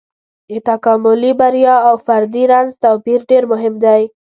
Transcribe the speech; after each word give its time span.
د 0.51 0.53
تکاملي 0.69 1.31
بریا 1.39 1.75
او 1.87 1.95
فردي 2.05 2.43
رنځ 2.51 2.69
توپير 2.83 3.19
ډېر 3.29 3.43
مهم 3.51 3.73
دی. 3.83 4.01